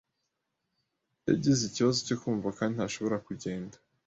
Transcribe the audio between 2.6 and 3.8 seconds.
ntashobora kugenda.